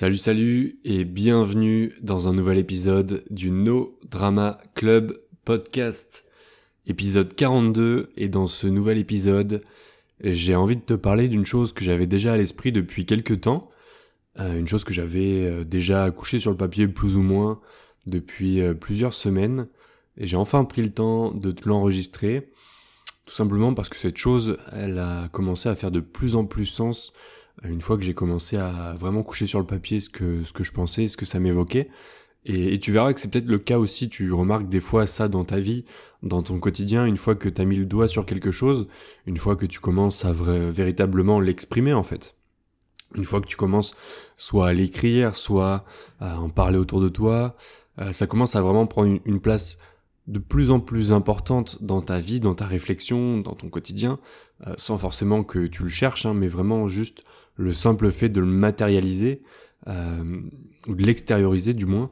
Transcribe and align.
Salut 0.00 0.16
salut 0.16 0.78
et 0.84 1.04
bienvenue 1.04 1.92
dans 2.02 2.28
un 2.28 2.32
nouvel 2.32 2.58
épisode 2.58 3.24
du 3.30 3.50
No 3.50 3.98
Drama 4.08 4.56
Club 4.76 5.18
podcast. 5.44 6.24
Épisode 6.86 7.34
42 7.34 8.12
et 8.16 8.28
dans 8.28 8.46
ce 8.46 8.68
nouvel 8.68 8.98
épisode, 8.98 9.64
j'ai 10.22 10.54
envie 10.54 10.76
de 10.76 10.82
te 10.82 10.94
parler 10.94 11.26
d'une 11.26 11.44
chose 11.44 11.72
que 11.72 11.82
j'avais 11.82 12.06
déjà 12.06 12.34
à 12.34 12.36
l'esprit 12.36 12.70
depuis 12.70 13.06
quelques 13.06 13.40
temps, 13.40 13.70
euh, 14.38 14.56
une 14.56 14.68
chose 14.68 14.84
que 14.84 14.94
j'avais 14.94 15.44
euh, 15.44 15.64
déjà 15.64 16.08
couchée 16.12 16.38
sur 16.38 16.52
le 16.52 16.56
papier 16.56 16.86
plus 16.86 17.16
ou 17.16 17.22
moins 17.22 17.60
depuis 18.06 18.60
euh, 18.60 18.74
plusieurs 18.74 19.14
semaines 19.14 19.66
et 20.16 20.28
j'ai 20.28 20.36
enfin 20.36 20.64
pris 20.64 20.82
le 20.82 20.90
temps 20.90 21.32
de 21.32 21.50
te 21.50 21.68
l'enregistrer 21.68 22.52
tout 23.26 23.34
simplement 23.34 23.74
parce 23.74 23.88
que 23.88 23.96
cette 23.96 24.16
chose, 24.16 24.58
elle 24.72 25.00
a 25.00 25.28
commencé 25.32 25.68
à 25.68 25.74
faire 25.74 25.90
de 25.90 25.98
plus 25.98 26.36
en 26.36 26.44
plus 26.44 26.66
sens 26.66 27.12
une 27.64 27.80
fois 27.80 27.96
que 27.96 28.02
j'ai 28.04 28.14
commencé 28.14 28.56
à 28.56 28.94
vraiment 28.98 29.22
coucher 29.22 29.46
sur 29.46 29.58
le 29.58 29.66
papier 29.66 30.00
ce 30.00 30.08
que, 30.08 30.44
ce 30.44 30.52
que 30.52 30.64
je 30.64 30.72
pensais, 30.72 31.08
ce 31.08 31.16
que 31.16 31.24
ça 31.24 31.40
m'évoquait. 31.40 31.88
Et, 32.44 32.78
tu 32.78 32.92
verras 32.92 33.12
que 33.12 33.20
c'est 33.20 33.30
peut-être 33.30 33.46
le 33.46 33.58
cas 33.58 33.78
aussi, 33.78 34.08
tu 34.08 34.32
remarques 34.32 34.68
des 34.68 34.80
fois 34.80 35.06
ça 35.06 35.28
dans 35.28 35.44
ta 35.44 35.58
vie, 35.58 35.84
dans 36.22 36.42
ton 36.42 36.58
quotidien, 36.58 37.04
une 37.04 37.16
fois 37.16 37.34
que 37.34 37.48
tu 37.48 37.60
as 37.60 37.64
mis 37.64 37.76
le 37.76 37.84
doigt 37.84 38.08
sur 38.08 38.24
quelque 38.24 38.50
chose, 38.50 38.88
une 39.26 39.36
fois 39.36 39.56
que 39.56 39.66
tu 39.66 39.80
commences 39.80 40.24
à 40.24 40.32
véritablement 40.32 41.40
l'exprimer 41.40 41.92
en 41.92 42.02
fait. 42.02 42.36
Une 43.14 43.24
fois 43.24 43.40
que 43.40 43.46
tu 43.46 43.56
commences 43.56 43.94
soit 44.36 44.68
à 44.68 44.72
l'écrire, 44.72 45.34
soit 45.34 45.84
à 46.20 46.40
en 46.40 46.48
parler 46.48 46.78
autour 46.78 47.00
de 47.00 47.08
toi, 47.08 47.56
euh, 47.98 48.12
ça 48.12 48.26
commence 48.26 48.54
à 48.54 48.62
vraiment 48.62 48.86
prendre 48.86 49.18
une, 49.24 49.40
place 49.40 49.78
de 50.26 50.38
plus 50.38 50.70
en 50.70 50.78
plus 50.78 51.12
importante 51.12 51.82
dans 51.82 52.02
ta 52.02 52.18
vie, 52.18 52.40
dans 52.40 52.54
ta 52.54 52.66
réflexion, 52.66 53.38
dans 53.38 53.54
ton 53.54 53.68
quotidien, 53.68 54.18
euh, 54.66 54.74
sans 54.76 54.98
forcément 54.98 55.42
que 55.42 55.66
tu 55.66 55.82
le 55.82 55.88
cherches, 55.88 56.26
hein, 56.26 56.34
mais 56.34 56.48
vraiment 56.48 56.86
juste 56.86 57.24
le 57.58 57.72
simple 57.72 58.10
fait 58.10 58.30
de 58.30 58.40
le 58.40 58.46
matérialiser, 58.46 59.42
euh, 59.88 60.40
ou 60.86 60.94
de 60.94 61.02
l'extérioriser 61.02 61.74
du 61.74 61.84
moins, 61.84 62.10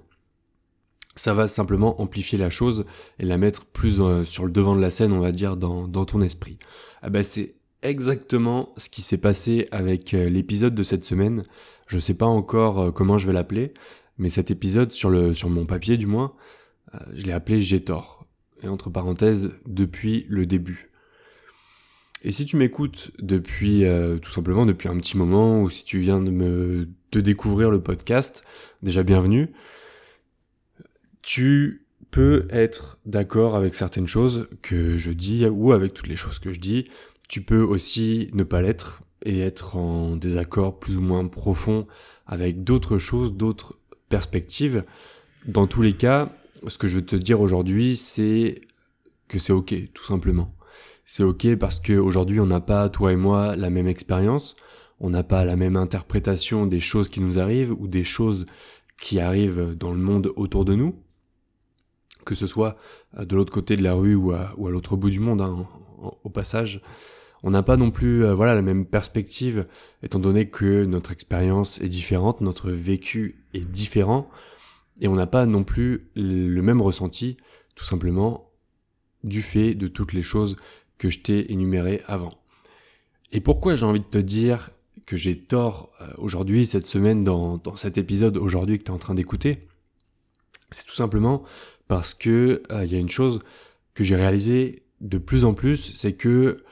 ça 1.14 1.32
va 1.32 1.48
simplement 1.48 2.00
amplifier 2.02 2.36
la 2.36 2.50
chose 2.50 2.84
et 3.18 3.24
la 3.24 3.38
mettre 3.38 3.64
plus 3.64 4.00
euh, 4.00 4.24
sur 4.24 4.44
le 4.44 4.50
devant 4.50 4.76
de 4.76 4.80
la 4.80 4.90
scène, 4.90 5.12
on 5.12 5.20
va 5.20 5.32
dire, 5.32 5.56
dans, 5.56 5.88
dans 5.88 6.04
ton 6.04 6.20
esprit. 6.20 6.58
Ah 7.00 7.08
bah 7.08 7.22
c'est 7.22 7.54
exactement 7.82 8.74
ce 8.76 8.90
qui 8.90 9.00
s'est 9.02 9.20
passé 9.20 9.68
avec 9.70 10.12
euh, 10.12 10.28
l'épisode 10.28 10.74
de 10.74 10.82
cette 10.82 11.04
semaine. 11.04 11.44
Je 11.86 11.98
sais 11.98 12.14
pas 12.14 12.26
encore 12.26 12.92
comment 12.92 13.16
je 13.16 13.28
vais 13.28 13.32
l'appeler, 13.32 13.72
mais 14.18 14.28
cet 14.28 14.50
épisode 14.50 14.90
sur 14.90 15.08
le 15.08 15.32
sur 15.32 15.48
mon 15.48 15.64
papier 15.64 15.96
du 15.96 16.06
moins, 16.06 16.34
je 17.14 17.24
l'ai 17.24 17.32
appelé 17.32 17.60
J'ai 17.60 17.84
tort. 17.84 18.26
Et 18.64 18.68
entre 18.68 18.90
parenthèses, 18.90 19.54
depuis 19.66 20.26
le 20.28 20.46
début. 20.46 20.90
Et 22.22 22.32
si 22.32 22.46
tu 22.46 22.56
m'écoutes 22.56 23.10
depuis 23.20 23.84
euh, 23.84 24.18
tout 24.18 24.30
simplement 24.30 24.66
depuis 24.66 24.88
un 24.88 24.96
petit 24.96 25.16
moment 25.16 25.62
ou 25.62 25.70
si 25.70 25.84
tu 25.84 25.98
viens 25.98 26.20
de 26.20 26.30
me 26.30 26.88
de 27.12 27.20
découvrir 27.20 27.70
le 27.70 27.80
podcast, 27.80 28.42
déjà 28.82 29.02
bienvenue. 29.02 29.52
Tu 31.22 31.86
peux 32.10 32.46
être 32.50 32.98
d'accord 33.04 33.56
avec 33.56 33.74
certaines 33.74 34.06
choses 34.06 34.48
que 34.62 34.96
je 34.96 35.10
dis 35.10 35.46
ou 35.46 35.72
avec 35.72 35.92
toutes 35.92 36.08
les 36.08 36.16
choses 36.16 36.38
que 36.38 36.52
je 36.52 36.60
dis. 36.60 36.88
Tu 37.28 37.42
peux 37.42 37.60
aussi 37.60 38.30
ne 38.32 38.44
pas 38.44 38.62
l'être 38.62 39.02
et 39.24 39.40
être 39.40 39.76
en 39.76 40.16
désaccord 40.16 40.78
plus 40.78 40.96
ou 40.96 41.00
moins 41.00 41.26
profond 41.26 41.86
avec 42.26 42.64
d'autres 42.64 42.98
choses, 42.98 43.34
d'autres 43.34 43.78
perspectives. 44.08 44.84
Dans 45.46 45.66
tous 45.66 45.82
les 45.82 45.94
cas, 45.94 46.32
ce 46.66 46.78
que 46.78 46.86
je 46.86 46.96
veux 46.96 47.04
te 47.04 47.16
dire 47.16 47.40
aujourd'hui, 47.40 47.96
c'est 47.96 48.60
que 49.28 49.38
c'est 49.38 49.52
ok, 49.52 49.74
tout 49.92 50.04
simplement 50.04 50.56
c'est 51.06 51.22
ok 51.22 51.54
parce 51.56 51.78
qu'aujourd'hui 51.78 52.40
on 52.40 52.46
n'a 52.46 52.60
pas, 52.60 52.88
toi 52.88 53.12
et 53.12 53.16
moi, 53.16 53.56
la 53.56 53.70
même 53.70 53.88
expérience, 53.88 54.56
on 55.00 55.08
n'a 55.08 55.22
pas 55.22 55.44
la 55.44 55.56
même 55.56 55.76
interprétation 55.76 56.66
des 56.66 56.80
choses 56.80 57.08
qui 57.08 57.20
nous 57.20 57.38
arrivent 57.38 57.72
ou 57.78 57.86
des 57.86 58.04
choses 58.04 58.44
qui 59.00 59.20
arrivent 59.20 59.74
dans 59.78 59.92
le 59.92 59.98
monde 59.98 60.32
autour 60.36 60.64
de 60.64 60.74
nous, 60.74 60.96
que 62.24 62.34
ce 62.34 62.46
soit 62.46 62.76
de 63.18 63.36
l'autre 63.36 63.52
côté 63.52 63.76
de 63.76 63.82
la 63.82 63.94
rue 63.94 64.14
ou 64.14 64.32
à, 64.32 64.54
l'autre 64.58 64.96
bout 64.96 65.10
du 65.10 65.20
monde, 65.20 65.40
hein, 65.40 65.66
au 66.24 66.30
passage. 66.30 66.82
On 67.42 67.50
n'a 67.50 67.62
pas 67.62 67.76
non 67.76 67.90
plus 67.90 68.24
euh, 68.24 68.34
voilà 68.34 68.54
la 68.54 68.62
même 68.62 68.86
perspective, 68.86 69.66
étant 70.02 70.18
donné 70.18 70.48
que 70.48 70.84
notre 70.84 71.12
expérience 71.12 71.80
est 71.80 71.88
différente, 71.88 72.40
notre 72.40 72.70
vécu 72.70 73.44
est 73.54 73.60
différent, 73.60 74.28
et 75.00 75.06
on 75.06 75.14
n'a 75.14 75.26
pas 75.26 75.46
non 75.46 75.62
plus 75.62 76.10
le 76.16 76.60
même 76.62 76.80
ressenti, 76.80 77.36
tout 77.74 77.84
simplement 77.84 78.50
du 79.22 79.42
fait 79.42 79.74
de 79.74 79.86
toutes 79.86 80.14
les 80.14 80.22
choses 80.22 80.56
que 80.98 81.10
je 81.10 81.20
t'ai 81.20 81.52
énuméré 81.52 82.02
avant. 82.06 82.34
Et 83.32 83.40
pourquoi 83.40 83.76
j'ai 83.76 83.84
envie 83.84 84.00
de 84.00 84.04
te 84.04 84.18
dire 84.18 84.70
que 85.06 85.16
j'ai 85.16 85.38
tort 85.38 85.90
euh, 86.00 86.06
aujourd'hui, 86.18 86.66
cette 86.66 86.86
semaine, 86.86 87.24
dans, 87.24 87.58
dans 87.58 87.76
cet 87.76 87.98
épisode 87.98 88.36
aujourd'hui 88.36 88.78
que 88.78 88.84
tu 88.84 88.90
es 88.90 88.94
en 88.94 88.98
train 88.98 89.14
d'écouter? 89.14 89.68
C'est 90.70 90.86
tout 90.86 90.94
simplement 90.94 91.44
parce 91.88 92.14
que 92.14 92.62
euh, 92.70 92.84
il 92.84 92.92
y 92.92 92.96
a 92.96 92.98
une 92.98 93.10
chose 93.10 93.40
que 93.94 94.04
j'ai 94.04 94.16
réalisé 94.16 94.82
de 95.00 95.18
plus 95.18 95.44
en 95.44 95.54
plus, 95.54 95.92
c'est 95.94 96.14
que 96.14 96.64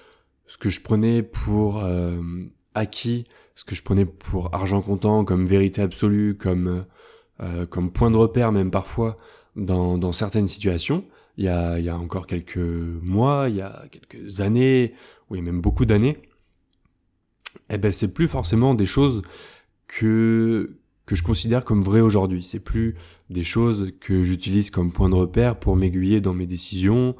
ce 0.46 0.58
que 0.58 0.68
je 0.68 0.80
prenais 0.80 1.22
pour 1.22 1.84
euh, 1.84 2.20
acquis, 2.74 3.24
ce 3.54 3.64
que 3.64 3.74
je 3.74 3.82
prenais 3.82 4.04
pour 4.04 4.54
argent 4.54 4.82
comptant, 4.82 5.24
comme 5.24 5.46
vérité 5.46 5.82
absolue, 5.82 6.36
comme 6.36 6.84
comme 7.68 7.90
point 7.90 8.12
de 8.12 8.16
repère 8.16 8.52
même 8.52 8.70
parfois 8.70 9.18
dans, 9.56 9.98
dans 9.98 10.12
certaines 10.12 10.46
situations, 10.46 11.04
il 11.36 11.44
y 11.44 11.48
a, 11.48 11.78
il 11.78 11.84
y 11.84 11.88
a 11.88 11.96
encore 11.96 12.26
quelques 12.26 12.56
mois, 12.56 13.46
il 13.48 13.56
y 13.56 13.60
a 13.60 13.84
quelques 13.90 14.40
années, 14.40 14.94
oui 15.30 15.42
même 15.42 15.60
beaucoup 15.60 15.84
d'années, 15.84 16.18
eh 17.70 17.78
ben 17.78 17.90
c'est 17.90 18.12
plus 18.12 18.28
forcément 18.28 18.74
des 18.74 18.86
choses 18.86 19.22
que 19.86 20.76
que 21.06 21.14
je 21.16 21.22
considère 21.22 21.64
comme 21.64 21.82
vraies 21.82 22.00
aujourd'hui. 22.00 22.42
C'est 22.42 22.60
plus 22.60 22.96
des 23.28 23.44
choses 23.44 23.92
que 24.00 24.22
j'utilise 24.22 24.70
comme 24.70 24.90
point 24.90 25.10
de 25.10 25.14
repère 25.14 25.58
pour 25.58 25.76
m'aiguiller 25.76 26.22
dans 26.22 26.32
mes 26.32 26.46
décisions, 26.46 27.14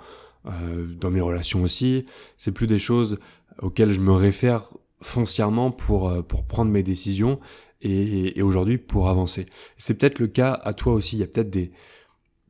euh, 0.47 0.87
dans 0.87 1.11
mes 1.11 1.21
relations 1.21 1.63
aussi. 1.63 2.07
C'est 2.39 2.53
plus 2.53 2.67
des 2.67 2.79
choses 2.79 3.19
auxquelles 3.61 3.91
je 3.91 4.01
me 4.01 4.13
réfère 4.13 4.71
foncièrement 5.03 5.71
pour 5.71 6.09
euh, 6.09 6.23
pour 6.23 6.45
prendre 6.45 6.71
mes 6.71 6.83
décisions 6.83 7.41
et, 7.83 8.39
et 8.39 8.43
aujourd'hui 8.43 8.79
pour 8.79 9.09
avancer. 9.09 9.47
C'est 9.77 9.99
peut-être 9.99 10.19
le 10.19 10.29
cas 10.29 10.53
à 10.53 10.73
toi 10.73 10.95
aussi. 10.95 11.17
Il 11.17 11.21
y 11.21 11.25
a 11.25 11.27
peut-être 11.27 11.51
des 11.51 11.73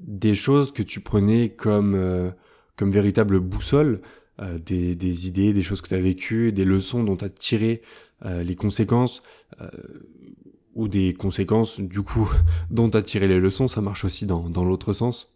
des 0.05 0.35
choses 0.35 0.73
que 0.73 0.83
tu 0.83 1.01
prenais 1.01 1.49
comme 1.51 1.95
euh, 1.95 2.31
comme 2.77 2.91
véritable 2.91 3.41
boussole, 3.41 4.03
euh, 4.41 4.59
des, 4.59 4.97
des, 4.97 5.29
idées, 5.29 5.53
des 5.53 5.63
choses 5.63 5.81
que 5.81 5.89
tu 5.89 5.95
as 5.95 6.01
vécues, 6.01 6.53
des 6.53 6.65
leçons 6.65 7.05
dont 7.05 7.17
tu 7.17 7.25
as 7.25 7.31
tiré 7.31 7.83
euh, 8.25 8.43
les 8.43 8.57
conséquences, 8.57 9.23
ou 10.75 10.89
des 10.89 11.15
conséquences 11.15 11.81
du 11.81 12.03
coup 12.03 12.29
dont 12.71 12.91
tu 12.91 12.97
as 12.97 13.03
tiré 13.03 13.29
les 13.29 13.39
leçons, 13.39 13.69
ça 13.69 13.81
marche 13.81 14.05
aussi 14.05 14.27
dans, 14.27 14.51
dans 14.51 14.65
l'autre 14.65 14.93
sens, 14.93 15.35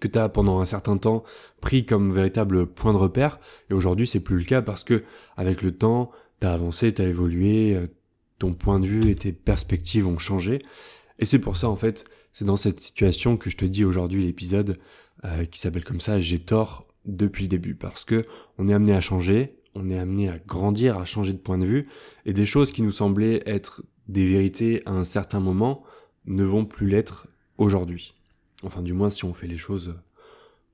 que 0.00 0.06
tu 0.06 0.18
as 0.18 0.28
pendant 0.28 0.60
un 0.60 0.64
certain 0.64 0.96
temps 0.96 1.24
pris 1.60 1.84
comme 1.84 2.12
véritable 2.12 2.66
point 2.66 2.92
de 2.92 2.98
repère, 2.98 3.40
et 3.68 3.74
aujourd'hui 3.74 4.06
c'est 4.06 4.20
plus 4.20 4.38
le 4.38 4.44
cas 4.44 4.62
parce 4.62 4.84
que 4.84 5.02
avec 5.36 5.62
le 5.62 5.72
temps, 5.72 6.12
tu 6.40 6.46
as 6.46 6.52
avancé, 6.52 6.94
tu 6.94 7.02
as 7.02 7.06
évolué, 7.06 7.76
ton 8.38 8.54
point 8.54 8.78
de 8.78 8.86
vue 8.86 9.10
et 9.10 9.16
tes 9.16 9.32
perspectives 9.32 10.06
ont 10.06 10.18
changé, 10.18 10.60
et 11.18 11.24
c'est 11.24 11.40
pour 11.40 11.56
ça 11.56 11.68
en 11.68 11.76
fait 11.76 12.04
c'est 12.32 12.44
dans 12.44 12.56
cette 12.56 12.80
situation 12.80 13.36
que 13.36 13.50
je 13.50 13.56
te 13.56 13.64
dis 13.64 13.84
aujourd'hui 13.84 14.24
l'épisode 14.24 14.78
euh, 15.24 15.44
qui 15.44 15.58
s'appelle 15.58 15.84
comme 15.84 16.00
ça 16.00 16.20
J'ai 16.20 16.38
tort 16.38 16.86
depuis 17.04 17.44
le 17.44 17.48
début. 17.48 17.74
Parce 17.74 18.04
que 18.04 18.24
on 18.58 18.68
est 18.68 18.74
amené 18.74 18.94
à 18.94 19.00
changer, 19.00 19.56
on 19.74 19.90
est 19.90 19.98
amené 19.98 20.28
à 20.28 20.38
grandir, 20.38 20.98
à 20.98 21.04
changer 21.04 21.32
de 21.32 21.38
point 21.38 21.58
de 21.58 21.66
vue 21.66 21.88
et 22.26 22.32
des 22.32 22.46
choses 22.46 22.72
qui 22.72 22.82
nous 22.82 22.90
semblaient 22.90 23.42
être 23.46 23.82
des 24.08 24.26
vérités 24.26 24.82
à 24.86 24.92
un 24.92 25.04
certain 25.04 25.40
moment 25.40 25.84
ne 26.26 26.44
vont 26.44 26.64
plus 26.64 26.88
l'être 26.88 27.28
aujourd'hui. 27.58 28.14
Enfin 28.62 28.82
du 28.82 28.92
moins 28.92 29.10
si 29.10 29.24
on 29.24 29.34
fait 29.34 29.46
les 29.46 29.56
choses 29.58 29.94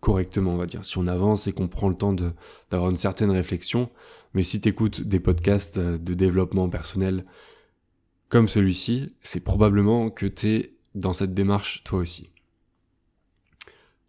correctement, 0.01 0.55
on 0.55 0.57
va 0.57 0.67
dire, 0.67 0.85
si 0.85 0.99
on 0.99 1.07
avance 1.07 1.47
et 1.47 1.53
qu'on 1.53 1.69
prend 1.69 1.89
le 1.89 1.97
temps 1.97 2.15
d'avoir 2.71 2.91
une 2.91 2.97
certaine 2.97 3.31
réflexion, 3.31 3.91
mais 4.33 4.43
si 4.43 4.61
tu 4.61 4.69
écoutes 4.69 5.03
des 5.03 5.21
podcasts 5.21 5.79
de 5.79 6.15
développement 6.15 6.69
personnel 6.69 7.25
comme 8.29 8.47
celui-ci, 8.47 9.15
c'est 9.23 9.43
probablement 9.43 10.11
que 10.11 10.27
tu 10.27 10.49
es 10.49 10.78
dans 10.99 11.13
cette 11.13 11.35
démarche 11.35 11.83
toi 11.85 12.01
aussi. 12.01 12.31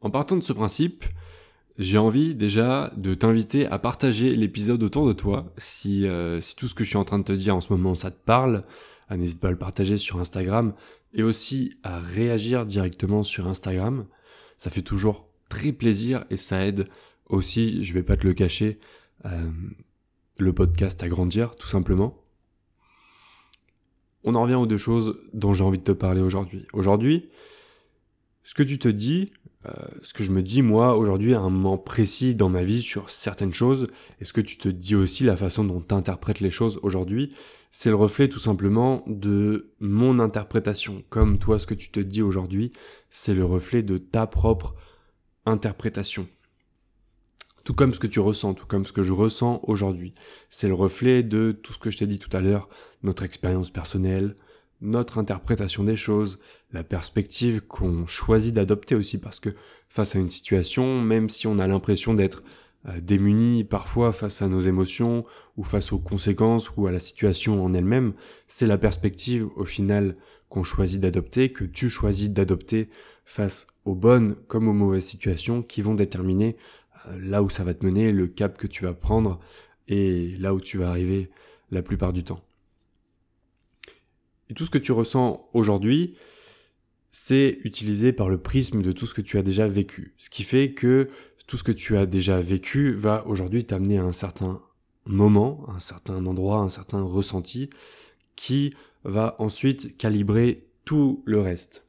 En 0.02 0.10
partant 0.10 0.38
de 0.38 0.42
ce 0.42 0.54
principe, 0.54 1.06
j'ai 1.78 1.98
envie 1.98 2.36
déjà 2.36 2.92
de 2.98 3.14
t'inviter 3.14 3.66
à 3.68 3.80
partager 3.80 4.36
l'épisode 4.36 4.84
autour 4.84 5.08
de 5.08 5.14
toi. 5.14 5.54
Si, 5.58 6.08
euh, 6.08 6.40
tout 6.58 6.68
ce 6.68 6.76
que 6.76 6.84
je 6.84 6.90
suis 6.90 6.98
en 6.98 7.06
train 7.06 7.20
de 7.20 7.24
te 7.24 7.32
dire 7.32 7.56
en 7.56 7.62
ce 7.62 7.72
moment 7.72 7.96
ça 7.96 8.12
te 8.12 8.20
parle, 8.24 8.64
ah, 9.08 9.18
n'hésite 9.18 9.40
pas 9.40 9.48
à 9.48 9.52
le 9.52 9.58
partager 9.58 9.98
sur 9.98 10.20
Instagram 10.20 10.74
et 11.14 11.24
aussi 11.24 11.78
à 11.84 12.00
réagir 12.00 12.66
directement 12.66 13.24
sur 13.24 13.48
Instagram. 13.48 14.06
Ça 14.58 14.70
fait 14.70 14.82
toujours 14.82 15.28
très 15.50 15.72
plaisir 15.72 16.26
et 16.30 16.38
ça 16.38 16.66
aide 16.66 16.88
aussi, 17.28 17.84
je 17.84 17.94
vais 17.94 18.04
pas 18.04 18.18
te 18.18 18.28
le 18.28 18.34
cacher, 18.34 18.80
euh, 19.26 19.50
le 20.38 20.54
podcast 20.54 21.02
à 21.04 21.08
grandir 21.08 21.56
tout 21.56 21.68
simplement 21.68 22.22
on 24.24 24.36
en 24.36 24.44
revient 24.44 24.56
aux 24.56 24.66
deux 24.66 24.78
choses 24.78 25.20
dont 25.34 25.54
j'ai 25.54 25.64
envie 25.64 25.80
de 25.80 25.84
te 25.84 25.92
parler 25.92 26.22
aujourd'hui. 26.22 26.66
Aujourd'hui, 26.74 27.30
ce 28.44 28.54
que 28.54 28.64
tu 28.64 28.80
te 28.80 28.88
dis, 28.88 29.32
euh, 29.66 29.72
ce 30.04 30.14
que 30.14 30.24
je 30.24 30.32
me 30.32 30.42
dis 30.42 30.62
moi 30.62 30.96
aujourd'hui 30.96 31.34
à 31.34 31.40
un 31.40 31.50
moment 31.50 31.78
précis 31.78 32.34
dans 32.34 32.50
ma 32.50 32.64
vie 32.64 32.82
sur 32.82 33.10
certaines 33.10 33.54
choses, 33.54 33.88
est 34.20 34.26
ce 34.26 34.34
que 34.34 34.42
tu 34.42 34.58
te 34.58 34.70
dis 34.70 34.96
aussi 34.96 35.24
la 35.24 35.36
façon 35.36 35.64
dont 35.64 35.82
tu 35.82 35.94
interprètes 35.94 36.40
les 36.40 36.52
choses 36.52 36.80
aujourd'hui, 36.82 37.34
c'est 37.72 37.90
le 37.90 37.96
reflet 37.96 38.28
tout 38.28 38.40
simplement 38.40 39.04
de 39.08 39.74
mon 39.80 40.20
interprétation. 40.20 41.04
Comme 41.10 41.38
toi 41.38 41.60
ce 41.60 41.68
que 41.68 41.74
tu 41.74 41.92
te 41.92 42.00
dis 42.00 42.22
aujourd'hui, 42.22 42.72
c'est 43.10 43.34
le 43.34 43.46
reflet 43.46 43.84
de 43.84 43.98
ta 43.98 44.28
propre 44.28 44.76
interprétation. 45.46 46.28
Tout 47.64 47.74
comme 47.74 47.94
ce 47.94 48.00
que 48.00 48.08
tu 48.08 48.20
ressens, 48.20 48.54
tout 48.54 48.66
comme 48.66 48.86
ce 48.86 48.94
que 48.94 49.04
je 49.04 49.14
ressens 49.14 49.60
aujourd'hui. 49.64 50.14
C'est 50.50 50.68
le 50.68 50.74
reflet 50.74 51.24
de 51.24 51.52
tout 51.52 51.74
ce 51.74 51.80
que 51.80 51.92
je 51.92 51.98
t'ai 51.98 52.08
dit 52.08 52.20
tout 52.20 52.36
à 52.36 52.42
l'heure, 52.42 52.70
notre 53.04 53.24
expérience 53.24 53.70
personnelle, 53.70 54.36
notre 54.82 55.18
interprétation 55.18 55.84
des 55.84 55.96
choses, 55.96 56.40
la 56.72 56.84
perspective 56.84 57.62
qu'on 57.62 58.06
choisit 58.08 58.54
d'adopter 58.54 58.96
aussi, 58.96 59.18
parce 59.18 59.40
que 59.40 59.50
face 59.90 60.16
à 60.16 60.20
une 60.20 60.30
situation, 60.30 61.02
même 61.02 61.30
si 61.30 61.48
on 61.48 61.60
a 61.60 61.68
l'impression 61.68 62.14
d'être 62.14 62.44
euh, 62.88 63.02
démuni 63.02 63.66
parfois 63.66 64.14
face 64.14 64.42
à 64.42 64.48
nos 64.48 64.62
émotions 64.62 65.26
ou 65.58 65.66
face 65.66 65.92
aux 65.92 66.00
conséquences 66.00 66.72
ou 66.78 66.88
à 66.88 66.92
la 66.92 67.00
situation 67.00 67.64
en 67.64 67.74
elle-même, 67.74 68.14
c'est 68.48 68.68
la 68.68 68.78
perspective 68.78 69.48
au 69.58 69.66
final 69.66 70.16
qu'on 70.48 70.64
choisit 70.64 71.02
d'adopter, 71.02 71.52
que 71.52 71.66
tu 71.66 71.90
choisis 71.90 72.30
d'adopter 72.30 72.90
face 73.26 73.68
aux 73.86 73.96
bonnes 73.96 74.36
comme 74.48 74.68
aux 74.68 74.74
mauvaises 74.74 75.06
situations 75.06 75.62
qui 75.62 75.82
vont 75.82 75.94
déterminer 75.94 76.56
là 77.20 77.44
où 77.44 77.50
ça 77.50 77.64
va 77.64 77.74
te 77.74 77.86
mener, 77.86 78.12
le 78.12 78.28
cap 78.28 78.58
que 78.58 78.68
tu 78.68 78.84
vas 78.84 78.94
prendre 78.94 79.40
et 79.88 80.36
là 80.38 80.54
où 80.54 80.62
tu 80.62 80.78
vas 80.78 80.90
arriver 80.90 81.30
la 81.72 81.82
plupart 81.82 82.14
du 82.14 82.24
temps. 82.24 82.44
Et 84.50 84.54
tout 84.54 84.66
ce 84.66 84.72
que 84.72 84.78
tu 84.78 84.92
ressens 84.92 85.48
aujourd'hui, 85.54 86.16
c'est 87.12 87.60
utilisé 87.64 88.14
par 88.14 88.30
le 88.30 88.40
prisme 88.40 88.82
de 88.82 88.92
tout 88.92 89.06
ce 89.06 89.14
que 89.14 89.22
tu 89.22 89.38
as 89.38 89.44
déjà 89.44 89.68
vécu. 89.68 90.14
Ce 90.18 90.30
qui 90.30 90.44
fait 90.44 90.72
que 90.72 91.08
tout 91.48 91.58
ce 91.58 91.64
que 91.64 91.72
tu 91.72 91.98
as 91.98 92.06
déjà 92.06 92.40
vécu 92.40 92.94
va 92.94 93.26
aujourd'hui 93.26 93.66
t'amener 93.66 93.98
à 93.98 94.04
un 94.04 94.12
certain 94.12 94.62
moment, 95.06 95.66
un 95.70 95.80
certain 95.80 96.24
endroit, 96.26 96.60
un 96.60 96.70
certain 96.70 97.02
ressenti, 97.02 97.70
qui 98.36 98.76
va 99.04 99.36
ensuite 99.40 99.98
calibrer 99.98 100.68
tout 100.86 101.24
le 101.26 101.42
reste. 101.42 101.86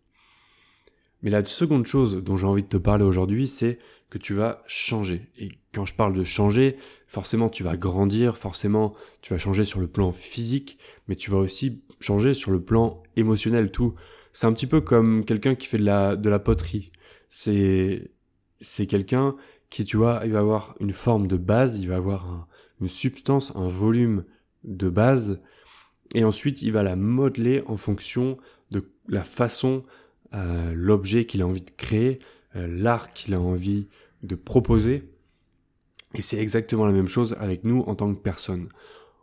Mais 1.23 1.31
la 1.31 1.45
seconde 1.45 1.87
chose 1.87 2.23
dont 2.25 2.37
j'ai 2.37 2.47
envie 2.47 2.63
de 2.63 2.69
te 2.69 2.79
parler 2.79 3.05
aujourd'hui, 3.05 3.49
c'est 3.49 3.79
que 4.11 4.19
tu 4.19 4.35
vas 4.35 4.63
changer. 4.67 5.23
Et 5.39 5.51
quand 5.73 5.87
je 5.87 5.95
parle 5.95 6.15
de 6.15 6.25
changer, 6.25 6.77
forcément 7.07 7.49
tu 7.49 7.63
vas 7.63 7.77
grandir, 7.77 8.37
forcément 8.37 8.95
tu 9.23 9.33
vas 9.33 9.39
changer 9.39 9.65
sur 9.65 9.81
le 9.81 9.87
plan 9.87 10.13
physique, 10.13 10.79
mais 11.09 11.17
tu 11.17 11.31
vas 11.31 11.39
aussi 11.39 11.83
changer 12.01 12.35
sur 12.35 12.51
le 12.51 12.63
plan 12.63 13.03
émotionnel, 13.17 13.71
tout. 13.71 13.95
C'est 14.33 14.47
un 14.47 14.53
petit 14.53 14.67
peu 14.67 14.81
comme 14.81 15.25
quelqu'un 15.25 15.55
qui 15.55 15.67
fait 15.67 15.79
de 15.79 15.85
la, 15.85 16.17
de 16.17 16.29
la 16.29 16.39
poterie. 16.39 16.93
C'est, 17.29 18.11
c'est 18.61 18.87
quelqu'un 18.87 19.37
qui, 19.71 19.85
tu 19.85 19.97
vois, 19.97 20.23
il 20.25 20.33
va 20.33 20.41
avoir 20.41 20.75
une 20.81 20.93
forme 20.93 21.29
de 21.29 21.37
base, 21.37 21.79
il 21.79 21.89
va 21.89 21.97
avoir 21.97 22.49
une 22.81 22.89
substance, 22.89 23.55
un 23.55 23.69
volume 23.69 24.25
de 24.65 24.89
base, 24.89 25.41
et 26.15 26.25
ensuite 26.25 26.63
il 26.63 26.73
va 26.73 26.83
la 26.83 26.97
modeler 26.97 27.63
en 27.67 27.77
fonction 27.77 28.39
de 28.71 28.91
la 29.09 29.23
façon, 29.23 29.85
euh, 30.35 30.73
l'objet 30.75 31.25
qu'il 31.25 31.43
a 31.43 31.47
envie 31.47 31.61
de 31.61 31.71
créer, 31.77 32.21
l'art 32.55 33.11
qu'il 33.11 33.35
a 33.35 33.41
envie 33.41 33.89
de 34.23 34.35
proposer. 34.35 35.09
Et 36.15 36.23
c'est 36.23 36.39
exactement 36.39 36.87
la 36.87 36.93
même 36.93 37.09
chose 37.09 37.37
avec 37.39 37.65
nous 37.65 37.81
en 37.83 37.95
tant 37.95 38.13
que 38.13 38.21
personne. 38.21 38.69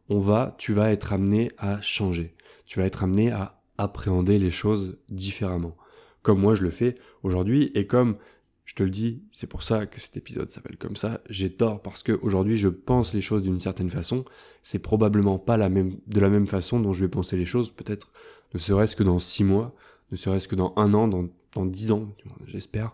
On 0.10 0.20
va, 0.20 0.56
tu 0.58 0.74
vas 0.74 0.92
être 0.92 1.12
amené 1.12 1.52
à 1.58 1.82
changer. 1.82 2.36
Tu 2.66 2.80
vas 2.80 2.86
être 2.86 3.04
amené 3.04 3.32
à 3.32 3.62
appréhender 3.78 4.40
les 4.40 4.52
choses 4.52 4.98
différemment. 5.10 5.76
Comme 6.22 6.40
moi 6.40 6.56
je 6.56 6.64
le 6.64 6.72
fais 6.72 6.96
aujourd'hui 7.24 7.72
et 7.76 7.88
comme 7.88 8.18
je 8.66 8.76
te 8.76 8.84
le 8.84 8.90
dis, 8.90 9.24
c'est 9.32 9.48
pour 9.48 9.64
ça 9.64 9.86
que 9.86 10.00
cet 10.00 10.18
épisode 10.18 10.50
s'appelle 10.50 10.78
comme 10.78 10.96
ça. 10.98 11.22
J'ai 11.30 11.50
tort 11.50 11.82
parce 11.82 12.04
que 12.04 12.12
aujourd'hui 12.22 12.58
je 12.58 12.68
pense 12.68 13.14
les 13.14 13.22
choses 13.22 13.44
d'une 13.44 13.60
certaine 13.60 13.90
façon. 13.90 14.26
C'est 14.62 14.80
probablement 14.80 15.40
pas 15.40 15.56
la 15.56 15.70
même, 15.70 15.98
de 16.08 16.20
la 16.20 16.30
même 16.30 16.48
façon 16.48 16.80
dont 16.80 16.94
je 16.94 17.06
vais 17.06 17.10
penser 17.10 17.38
les 17.38 17.46
choses, 17.46 17.72
peut-être 17.72 18.12
ne 18.54 18.60
serait-ce 18.60 18.96
que 18.96 19.04
dans 19.04 19.20
six 19.20 19.44
mois, 19.44 19.74
ne 20.12 20.18
serait-ce 20.18 20.48
que 20.48 20.56
dans 20.56 20.74
un 20.76 20.94
an, 20.94 21.08
dans, 21.08 21.30
dans 21.54 21.66
dix 21.66 21.92
ans, 21.92 22.10
j'espère. 22.46 22.94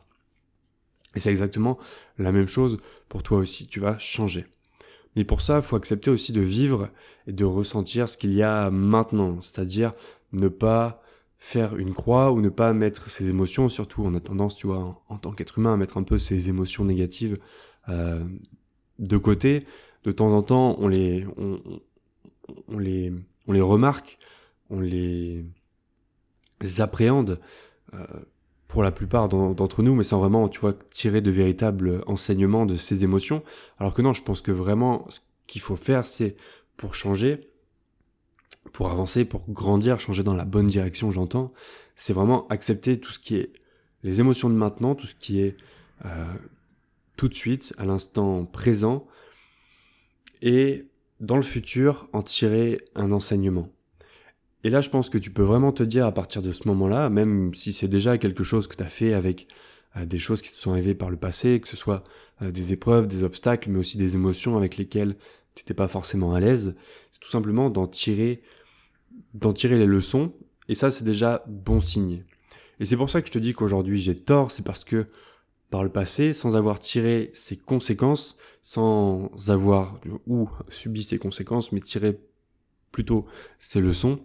Et 1.15 1.19
c'est 1.19 1.29
exactement 1.29 1.77
la 2.17 2.31
même 2.31 2.47
chose 2.47 2.79
pour 3.09 3.23
toi 3.23 3.37
aussi, 3.39 3.67
tu 3.67 3.79
vas 3.79 3.97
changer. 3.99 4.45
Mais 5.15 5.23
pour 5.23 5.41
ça, 5.41 5.57
il 5.57 5.61
faut 5.61 5.75
accepter 5.75 6.09
aussi 6.09 6.33
de 6.33 6.41
vivre 6.41 6.89
et 7.27 7.33
de 7.33 7.45
ressentir 7.45 8.09
ce 8.09 8.17
qu'il 8.17 8.33
y 8.33 8.41
a 8.41 8.71
maintenant, 8.71 9.41
c'est-à-dire 9.41 9.93
ne 10.31 10.47
pas 10.47 11.03
faire 11.37 11.75
une 11.75 11.93
croix 11.93 12.31
ou 12.31 12.41
ne 12.41 12.49
pas 12.49 12.73
mettre 12.73 13.09
ses 13.11 13.29
émotions, 13.29 13.69
surtout 13.69 14.01
on 14.03 14.15
a 14.15 14.19
tendance, 14.19 14.55
tu 14.55 14.67
vois, 14.67 15.03
en, 15.09 15.17
tant 15.17 15.31
qu'être 15.33 15.59
humain, 15.59 15.73
à 15.73 15.77
mettre 15.77 15.97
un 15.97 16.03
peu 16.03 16.17
ses 16.17 16.49
émotions 16.49 16.85
négatives 16.85 17.37
euh, 17.89 18.23
de 18.99 19.17
côté. 19.17 19.65
De 20.03 20.11
temps 20.11 20.31
en 20.31 20.41
temps, 20.41 20.75
on 20.79 20.87
les, 20.87 21.27
on, 21.37 21.59
on 22.67 22.79
les, 22.79 23.13
on 23.47 23.51
les 23.51 23.61
remarque, 23.61 24.17
on 24.69 24.79
les 24.79 25.45
appréhende. 26.79 27.39
Euh, 27.93 28.05
pour 28.73 28.81
la 28.81 28.91
plupart 28.91 29.29
d'entre 29.29 29.83
nous, 29.83 29.93
mais 29.93 30.03
sans 30.03 30.17
vraiment, 30.17 30.49
tu 30.49 30.59
vois, 30.59 30.73
tirer 30.73 31.21
de 31.21 31.29
véritables 31.29 32.03
enseignements 32.07 32.65
de 32.65 32.75
ces 32.75 33.03
émotions. 33.03 33.43
Alors 33.77 33.93
que 33.93 34.01
non, 34.01 34.13
je 34.13 34.23
pense 34.23 34.41
que 34.41 34.51
vraiment, 34.51 35.05
ce 35.09 35.19
qu'il 35.45 35.61
faut 35.61 35.75
faire, 35.75 36.07
c'est 36.07 36.35
pour 36.75 36.95
changer, 36.95 37.51
pour 38.71 38.89
avancer, 38.89 39.25
pour 39.25 39.47
grandir, 39.47 39.99
changer 39.99 40.23
dans 40.23 40.33
la 40.33 40.43
bonne 40.43 40.65
direction, 40.65 41.11
j'entends, 41.11 41.53
c'est 41.95 42.13
vraiment 42.13 42.47
accepter 42.47 42.99
tout 42.99 43.11
ce 43.11 43.19
qui 43.19 43.35
est 43.35 43.53
les 44.01 44.21
émotions 44.21 44.49
de 44.49 44.55
maintenant, 44.55 44.95
tout 44.95 45.05
ce 45.05 45.13
qui 45.13 45.39
est 45.39 45.55
euh, 46.05 46.25
tout 47.15 47.27
de 47.27 47.35
suite, 47.35 47.75
à 47.77 47.85
l'instant 47.85 48.43
présent, 48.43 49.05
et 50.41 50.87
dans 51.19 51.35
le 51.35 51.43
futur, 51.43 52.09
en 52.11 52.23
tirer 52.23 52.81
un 52.95 53.11
enseignement. 53.11 53.69
Et 54.63 54.69
là, 54.69 54.81
je 54.81 54.89
pense 54.89 55.09
que 55.09 55.17
tu 55.17 55.29
peux 55.29 55.43
vraiment 55.43 55.71
te 55.71 55.83
dire 55.83 56.05
à 56.05 56.11
partir 56.13 56.41
de 56.41 56.51
ce 56.51 56.67
moment-là, 56.67 57.09
même 57.09 57.53
si 57.53 57.73
c'est 57.73 57.87
déjà 57.87 58.17
quelque 58.17 58.43
chose 58.43 58.67
que 58.67 58.75
tu 58.75 58.83
as 58.83 58.89
fait 58.89 59.13
avec 59.13 59.47
euh, 59.97 60.05
des 60.05 60.19
choses 60.19 60.41
qui 60.41 60.51
te 60.51 60.57
sont 60.57 60.71
arrivées 60.71 60.95
par 60.95 61.09
le 61.09 61.17
passé, 61.17 61.59
que 61.59 61.67
ce 61.67 61.75
soit 61.75 62.03
euh, 62.41 62.51
des 62.51 62.71
épreuves, 62.71 63.07
des 63.07 63.23
obstacles, 63.23 63.69
mais 63.69 63.79
aussi 63.79 63.97
des 63.97 64.15
émotions 64.15 64.55
avec 64.55 64.77
lesquelles 64.77 65.17
tu 65.55 65.61
n'étais 65.61 65.73
pas 65.73 65.87
forcément 65.87 66.33
à 66.33 66.39
l'aise, 66.39 66.75
c'est 67.11 67.19
tout 67.19 67.29
simplement 67.29 67.69
d'en 67.69 67.87
tirer, 67.87 68.41
d'en 69.33 69.53
tirer 69.53 69.77
les 69.77 69.85
leçons, 69.85 70.33
et 70.67 70.75
ça 70.75 70.89
c'est 70.89 71.03
déjà 71.03 71.43
bon 71.47 71.79
signe. 71.79 72.23
Et 72.79 72.85
c'est 72.85 72.97
pour 72.97 73.09
ça 73.09 73.21
que 73.21 73.27
je 73.27 73.33
te 73.33 73.39
dis 73.39 73.53
qu'aujourd'hui 73.53 73.99
j'ai 73.99 74.15
tort, 74.15 74.49
c'est 74.49 74.63
parce 74.63 74.83
que 74.83 75.07
par 75.69 75.83
le 75.83 75.89
passé, 75.89 76.33
sans 76.33 76.55
avoir 76.55 76.79
tiré 76.79 77.31
ses 77.33 77.57
conséquences, 77.57 78.37
sans 78.61 79.29
avoir 79.49 79.99
ou 80.27 80.49
subi 80.69 81.03
ses 81.03 81.17
conséquences, 81.17 81.71
mais 81.71 81.81
tiré 81.81 82.19
plutôt 82.91 83.25
ses 83.59 83.79
leçons, 83.79 84.19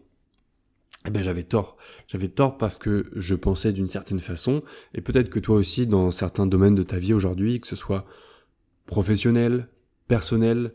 eh 1.06 1.10
ben 1.10 1.22
j'avais 1.22 1.44
tort. 1.44 1.76
J'avais 2.06 2.28
tort 2.28 2.56
parce 2.58 2.78
que 2.78 3.10
je 3.14 3.34
pensais 3.34 3.72
d'une 3.72 3.88
certaine 3.88 4.20
façon, 4.20 4.62
et 4.94 5.00
peut-être 5.00 5.30
que 5.30 5.38
toi 5.38 5.56
aussi, 5.56 5.86
dans 5.86 6.10
certains 6.10 6.46
domaines 6.46 6.74
de 6.74 6.82
ta 6.82 6.98
vie 6.98 7.14
aujourd'hui, 7.14 7.60
que 7.60 7.68
ce 7.68 7.76
soit 7.76 8.04
professionnel, 8.86 9.68
personnel, 10.08 10.74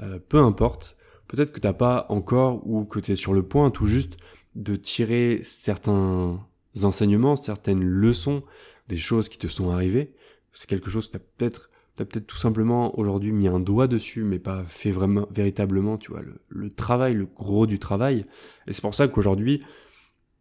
euh, 0.00 0.18
peu 0.28 0.38
importe, 0.38 0.96
peut-être 1.28 1.52
que 1.52 1.60
t'as 1.60 1.72
pas 1.72 2.06
encore, 2.08 2.66
ou 2.66 2.84
que 2.84 3.00
tu 3.00 3.12
es 3.12 3.16
sur 3.16 3.34
le 3.34 3.42
point 3.42 3.70
tout 3.70 3.86
juste 3.86 4.16
de 4.54 4.76
tirer 4.76 5.40
certains 5.42 6.40
enseignements, 6.82 7.36
certaines 7.36 7.82
leçons 7.82 8.44
des 8.88 8.96
choses 8.96 9.28
qui 9.28 9.38
te 9.38 9.46
sont 9.48 9.70
arrivées. 9.70 10.14
C'est 10.52 10.68
quelque 10.68 10.90
chose 10.90 11.08
que 11.08 11.18
t'as 11.18 11.24
peut-être 11.36 11.70
t'as 11.96 12.04
peut-être 12.04 12.26
tout 12.26 12.36
simplement 12.36 12.98
aujourd'hui 12.98 13.32
mis 13.32 13.46
un 13.46 13.60
doigt 13.60 13.86
dessus, 13.86 14.24
mais 14.24 14.38
pas 14.38 14.64
fait 14.64 14.90
vraiment 14.90 15.28
véritablement, 15.30 15.96
tu 15.96 16.10
vois, 16.10 16.22
le, 16.48 16.70
travail, 16.70 17.14
le 17.14 17.26
gros 17.26 17.66
du 17.66 17.78
travail. 17.78 18.26
Et 18.66 18.72
c'est 18.72 18.82
pour 18.82 18.94
ça 18.94 19.06
qu'aujourd'hui, 19.08 19.62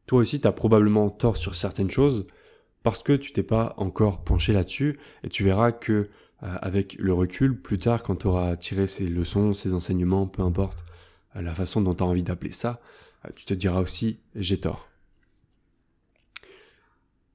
toi 0.08 0.20
aussi, 0.20 0.42
t'as 0.42 0.52
probablement 0.52 1.10
tort 1.10 1.38
sur 1.38 1.56
certaines 1.56 1.92
choses, 1.92 2.26
parce 2.82 3.04
que 3.04 3.14
tu 3.14 3.32
t'es 3.32 3.44
pas 3.44 3.76
encore 3.78 4.24
penché 4.24 4.52
là-dessus, 4.52 5.00
et 5.24 5.30
tu 5.30 5.44
verras 5.44 5.72
que 5.72 6.10
euh, 6.44 6.58
avec 6.62 6.96
le 7.00 7.14
recul, 7.14 7.60
plus 7.60 7.78
tard, 7.78 8.04
quand 8.04 8.18
tu 8.18 8.28
auras 8.28 8.58
tiré 8.58 8.88
ces 8.88 9.08
leçons, 9.08 9.54
ces 9.54 9.74
enseignements, 9.74 10.28
peu 10.28 10.42
importe 10.42 10.84
euh, 11.36 11.42
la 11.42 11.54
façon 11.54 11.82
dont 11.82 11.94
tu 11.94 12.04
as 12.04 12.08
envie 12.08 12.24
d'appeler 12.24 12.52
ça, 12.52 12.82
euh, 13.26 13.30
tu 13.36 13.46
te 13.46 13.54
diras 13.54 13.80
aussi 13.80 14.20
j'ai 14.36 14.60
tort. 14.60 14.90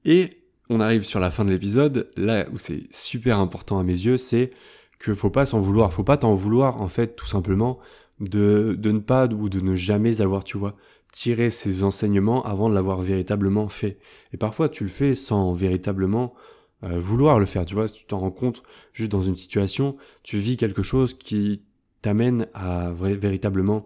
Et 0.05 0.29
on 0.69 0.79
arrive 0.79 1.03
sur 1.03 1.19
la 1.19 1.31
fin 1.31 1.45
de 1.45 1.49
l'épisode, 1.49 2.09
là 2.15 2.47
où 2.53 2.59
c'est 2.59 2.83
super 2.91 3.39
important 3.39 3.79
à 3.79 3.83
mes 3.83 3.93
yeux, 3.93 4.17
c'est 4.17 4.51
que 4.99 5.15
faut 5.15 5.29
pas 5.29 5.45
s'en 5.45 5.59
vouloir, 5.59 5.91
faut 5.91 6.03
pas 6.03 6.17
t'en 6.17 6.33
vouloir 6.33 6.81
en 6.81 6.87
fait 6.87 7.15
tout 7.15 7.25
simplement 7.25 7.79
de, 8.19 8.75
de 8.77 8.91
ne 8.91 8.99
pas 8.99 9.27
ou 9.27 9.49
de 9.49 9.61
ne 9.61 9.75
jamais 9.75 10.21
avoir, 10.21 10.43
tu 10.43 10.57
vois, 10.57 10.75
tiré 11.11 11.49
ces 11.49 11.83
enseignements 11.83 12.43
avant 12.43 12.69
de 12.69 12.75
l'avoir 12.75 13.01
véritablement 13.01 13.69
fait. 13.69 13.97
Et 14.33 14.37
parfois 14.37 14.69
tu 14.69 14.83
le 14.83 14.89
fais 14.89 15.15
sans 15.15 15.53
véritablement 15.53 16.33
euh, 16.83 16.99
vouloir 16.99 17.39
le 17.39 17.45
faire, 17.45 17.65
tu 17.65 17.73
vois, 17.73 17.89
tu 17.89 18.05
t'en 18.05 18.19
rends 18.19 18.31
compte 18.31 18.61
juste 18.93 19.11
dans 19.11 19.21
une 19.21 19.35
situation, 19.35 19.97
tu 20.23 20.37
vis 20.37 20.57
quelque 20.57 20.83
chose 20.83 21.17
qui 21.17 21.63
t'amène 22.01 22.47
à 22.53 22.91
véritablement 22.93 23.85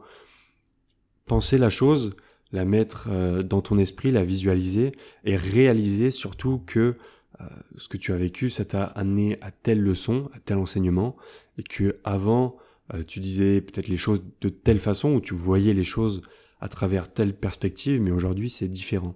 penser 1.25 1.58
la 1.58 1.70
chose, 1.70 2.16
la 2.54 2.66
mettre 2.66 3.08
euh, 3.10 3.44
dans 3.44 3.62
ton 3.62 3.78
esprit, 3.78 4.12
la 4.12 4.24
visualiser 4.24 4.94
et 5.26 5.36
réaliser 5.36 6.12
surtout 6.12 6.62
que 6.66 6.96
euh, 7.42 7.46
ce 7.78 7.90
que 7.90 7.98
tu 7.98 8.14
as 8.14 8.16
vécu, 8.16 8.50
ça 8.50 8.64
t'a 8.64 8.84
amené 8.84 9.38
à 9.42 9.52
telle 9.52 9.82
leçon, 9.82 10.30
à 10.34 10.40
tel 10.40 10.58
enseignement, 10.58 11.18
et 11.58 11.64
que 11.64 11.98
avant 12.04 12.56
euh, 12.94 13.04
tu 13.04 13.20
disais 13.20 13.60
peut-être 13.60 13.88
les 13.88 13.98
choses 13.98 14.24
de 14.40 14.50
telle 14.50 14.80
façon 14.80 15.14
ou 15.14 15.20
tu 15.20 15.34
voyais 15.34 15.74
les 15.74 15.84
choses 15.84 16.22
à 16.62 16.70
travers 16.70 17.12
telle 17.12 17.36
perspective, 17.36 18.00
mais 18.00 18.12
aujourd'hui 18.12 18.50
c'est 18.50 18.68
différent. 18.68 19.16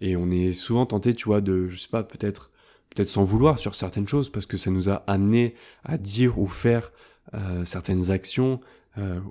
Et 0.00 0.14
on 0.14 0.30
est 0.30 0.52
souvent 0.52 0.86
tenté, 0.86 1.14
tu 1.14 1.24
vois, 1.24 1.40
de, 1.40 1.66
je 1.66 1.76
sais 1.76 1.88
pas, 1.88 2.04
peut-être, 2.04 2.52
peut-être 2.90 3.08
sans 3.08 3.24
vouloir 3.24 3.58
sur 3.58 3.74
certaines 3.74 4.06
choses, 4.06 4.28
parce 4.30 4.46
que 4.46 4.58
ça 4.58 4.70
nous 4.70 4.90
a 4.90 4.96
amené 5.06 5.54
à 5.84 5.96
dire 5.96 6.38
ou 6.38 6.46
faire 6.46 6.92
euh, 7.34 7.64
certaines 7.64 8.10
actions 8.10 8.60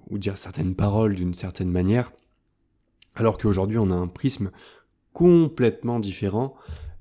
ou 0.08 0.18
dire 0.18 0.38
certaines 0.38 0.76
paroles 0.76 1.16
d'une 1.16 1.34
certaine 1.34 1.70
manière, 1.70 2.14
alors 3.18 3.38
qu'aujourd'hui 3.38 3.78
on 3.78 3.92
a 3.92 3.96
un 3.96 4.08
prisme 4.08 4.52
complètement 5.12 6.00
différent 6.00 6.56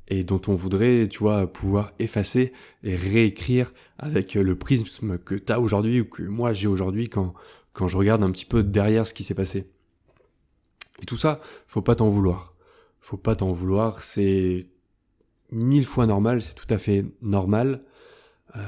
et 0.09 0.25
dont 0.25 0.41
on 0.47 0.55
voudrait, 0.55 1.09
tu 1.09 1.19
vois, 1.19 1.47
pouvoir 1.47 1.93
effacer 1.99 2.53
et 2.83 2.97
réécrire 2.97 3.73
avec 3.99 4.35
le 4.35 4.57
prisme 4.57 5.19
que 5.19 5.35
tu 5.35 5.53
as 5.53 5.61
aujourd'hui 5.61 6.01
ou 6.01 6.05
que 6.05 6.23
moi 6.23 6.53
j'ai 6.53 6.67
aujourd'hui 6.67 7.09
quand, 7.09 7.35
quand 7.73 7.89
je 7.89 7.97
regarde 7.97 8.23
un 8.23 8.31
petit 8.31 8.45
peu 8.45 8.63
derrière 8.63 9.07
ce 9.07 9.15
qui 9.15 9.25
s'est 9.25 9.35
passé. 9.35 9.69
Et 11.03 11.07
tout 11.07 11.19
ça, 11.19 11.41
faut 11.67 11.83
pas 11.83 11.97
t'en 11.97 12.09
vouloir. 12.09 12.55
Faut 13.01 13.17
pas 13.17 13.37
t'en 13.37 13.53
vouloir, 13.53 14.03
c'est 14.03 14.67
mille 15.51 15.85
fois 15.85 16.07
normal, 16.07 16.41
c'est 16.41 16.55
tout 16.55 16.67
à 16.71 16.79
fait 16.79 17.05
normal 17.21 17.83
euh, 18.57 18.61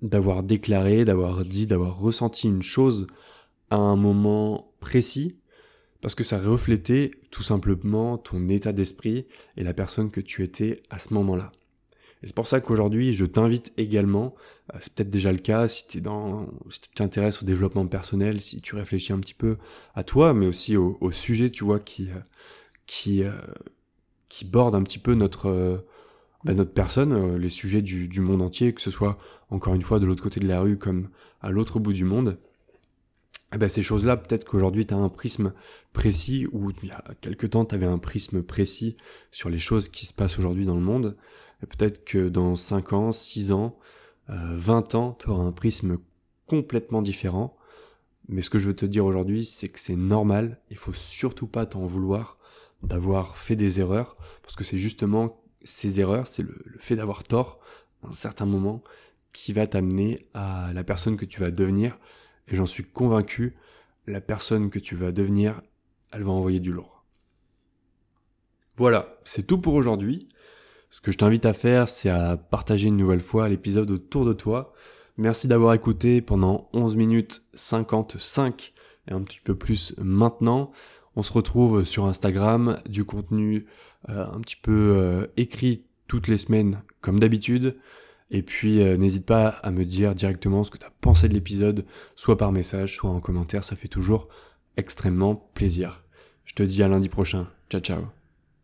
d'avoir 0.00 0.42
déclaré, 0.42 1.04
d'avoir 1.04 1.44
dit, 1.44 1.66
d'avoir 1.66 1.98
ressenti 1.98 2.48
une 2.48 2.62
chose 2.62 3.06
à 3.70 3.76
un 3.76 3.96
moment 3.96 4.72
précis, 4.80 5.38
parce 6.02 6.16
que 6.16 6.24
ça 6.24 6.38
reflétait 6.38 7.12
tout 7.30 7.44
simplement 7.44 8.18
ton 8.18 8.48
état 8.48 8.72
d'esprit 8.72 9.26
et 9.56 9.62
la 9.62 9.72
personne 9.72 10.10
que 10.10 10.20
tu 10.20 10.42
étais 10.42 10.82
à 10.90 10.98
ce 10.98 11.14
moment-là. 11.14 11.52
Et 12.22 12.26
c'est 12.26 12.34
pour 12.34 12.48
ça 12.48 12.60
qu'aujourd'hui, 12.60 13.14
je 13.14 13.24
t'invite 13.24 13.72
également, 13.76 14.34
euh, 14.74 14.78
c'est 14.80 14.92
peut-être 14.92 15.10
déjà 15.10 15.32
le 15.32 15.38
cas 15.38 15.68
si 15.68 15.86
tu 15.86 16.02
si 16.70 16.80
t'intéresses 16.94 17.42
au 17.42 17.46
développement 17.46 17.86
personnel, 17.86 18.40
si 18.40 18.60
tu 18.60 18.74
réfléchis 18.74 19.12
un 19.12 19.20
petit 19.20 19.34
peu 19.34 19.56
à 19.94 20.02
toi, 20.02 20.34
mais 20.34 20.46
aussi 20.46 20.76
au, 20.76 21.10
sujet, 21.12 21.50
tu 21.50 21.64
vois, 21.64 21.78
qui, 21.78 22.10
euh, 22.10 23.24
euh, 23.24 23.32
qui 24.28 24.44
borde 24.44 24.74
un 24.74 24.82
petit 24.82 24.98
peu 24.98 25.14
notre, 25.14 25.84
bah, 26.44 26.54
notre 26.54 26.72
personne, 26.72 27.36
les 27.36 27.50
sujets 27.50 27.82
du 27.82 28.20
monde 28.20 28.42
entier, 28.42 28.72
que 28.72 28.80
ce 28.80 28.90
soit 28.90 29.18
encore 29.50 29.74
une 29.74 29.82
fois 29.82 30.00
de 30.00 30.06
l'autre 30.06 30.22
côté 30.22 30.40
de 30.40 30.48
la 30.48 30.60
rue 30.60 30.78
comme 30.78 31.10
à 31.40 31.50
l'autre 31.50 31.78
bout 31.78 31.92
du 31.92 32.04
monde. 32.04 32.38
Eh 33.54 33.58
ben, 33.58 33.68
ces 33.68 33.82
choses-là, 33.82 34.16
peut-être 34.16 34.44
qu'aujourd'hui 34.44 34.86
tu 34.86 34.94
as 34.94 34.96
un 34.96 35.10
prisme 35.10 35.52
précis, 35.92 36.46
ou 36.52 36.70
il 36.82 36.88
y 36.88 36.90
a 36.90 37.04
quelque 37.20 37.46
temps 37.46 37.66
tu 37.66 37.74
un 37.74 37.98
prisme 37.98 38.42
précis 38.42 38.96
sur 39.30 39.50
les 39.50 39.58
choses 39.58 39.88
qui 39.88 40.06
se 40.06 40.14
passent 40.14 40.38
aujourd'hui 40.38 40.64
dans 40.64 40.74
le 40.74 40.80
monde. 40.80 41.16
Et 41.62 41.66
peut-être 41.66 42.04
que 42.04 42.28
dans 42.28 42.56
5 42.56 42.92
ans, 42.94 43.12
6 43.12 43.52
ans, 43.52 43.78
euh, 44.30 44.54
20 44.54 44.94
ans, 44.94 45.16
tu 45.20 45.28
auras 45.28 45.44
un 45.44 45.52
prisme 45.52 45.98
complètement 46.46 47.02
différent. 47.02 47.56
Mais 48.28 48.40
ce 48.40 48.50
que 48.50 48.58
je 48.58 48.68
veux 48.68 48.76
te 48.76 48.86
dire 48.86 49.04
aujourd'hui, 49.04 49.44
c'est 49.44 49.68
que 49.68 49.78
c'est 49.78 49.96
normal, 49.96 50.58
il 50.70 50.76
faut 50.76 50.92
surtout 50.92 51.46
pas 51.46 51.66
t'en 51.66 51.84
vouloir 51.84 52.38
d'avoir 52.82 53.36
fait 53.36 53.56
des 53.56 53.80
erreurs, 53.80 54.16
parce 54.42 54.56
que 54.56 54.64
c'est 54.64 54.78
justement 54.78 55.40
ces 55.62 56.00
erreurs, 56.00 56.26
c'est 56.26 56.42
le, 56.42 56.56
le 56.64 56.78
fait 56.78 56.96
d'avoir 56.96 57.22
tort 57.22 57.60
à 58.02 58.08
un 58.08 58.12
certain 58.12 58.46
moment 58.46 58.82
qui 59.32 59.52
va 59.52 59.66
t'amener 59.66 60.26
à 60.34 60.72
la 60.72 60.84
personne 60.84 61.16
que 61.16 61.24
tu 61.24 61.40
vas 61.40 61.50
devenir 61.50 61.98
et 62.48 62.56
j'en 62.56 62.66
suis 62.66 62.84
convaincu, 62.84 63.56
la 64.06 64.20
personne 64.20 64.70
que 64.70 64.78
tu 64.78 64.94
vas 64.94 65.12
devenir, 65.12 65.62
elle 66.12 66.24
va 66.24 66.32
envoyer 66.32 66.60
du 66.60 66.72
lourd. 66.72 67.04
Voilà, 68.76 69.18
c'est 69.24 69.46
tout 69.46 69.58
pour 69.58 69.74
aujourd'hui. 69.74 70.28
Ce 70.90 71.00
que 71.00 71.12
je 71.12 71.18
t'invite 71.18 71.46
à 71.46 71.52
faire, 71.52 71.88
c'est 71.88 72.10
à 72.10 72.36
partager 72.36 72.88
une 72.88 72.96
nouvelle 72.96 73.20
fois 73.20 73.48
l'épisode 73.48 73.90
autour 73.90 74.24
de 74.24 74.32
toi. 74.32 74.72
Merci 75.16 75.46
d'avoir 75.46 75.74
écouté 75.74 76.20
pendant 76.20 76.68
11 76.72 76.96
minutes 76.96 77.42
55 77.54 78.72
et 79.08 79.12
un 79.12 79.22
petit 79.22 79.40
peu 79.40 79.54
plus 79.54 79.94
maintenant. 79.98 80.72
On 81.16 81.22
se 81.22 81.32
retrouve 81.32 81.84
sur 81.84 82.06
Instagram, 82.06 82.78
du 82.88 83.04
contenu 83.04 83.66
euh, 84.08 84.26
un 84.26 84.40
petit 84.40 84.56
peu 84.56 84.94
euh, 84.96 85.26
écrit 85.36 85.84
toutes 86.08 86.28
les 86.28 86.38
semaines 86.38 86.82
comme 87.00 87.20
d'habitude. 87.20 87.76
Et 88.32 88.42
puis 88.42 88.82
euh, 88.82 88.96
n'hésite 88.96 89.26
pas 89.26 89.48
à 89.48 89.70
me 89.70 89.84
dire 89.84 90.14
directement 90.14 90.64
ce 90.64 90.70
que 90.70 90.78
tu 90.78 90.86
as 90.86 90.92
pensé 91.02 91.28
de 91.28 91.34
l'épisode, 91.34 91.84
soit 92.16 92.38
par 92.38 92.50
message, 92.50 92.96
soit 92.96 93.10
en 93.10 93.20
commentaire, 93.20 93.62
ça 93.62 93.76
fait 93.76 93.88
toujours 93.88 94.28
extrêmement 94.76 95.36
plaisir. 95.54 96.02
Je 96.46 96.54
te 96.54 96.62
dis 96.62 96.82
à 96.82 96.88
lundi 96.88 97.10
prochain. 97.10 97.46
Ciao 97.70 97.80
ciao. 97.80 98.21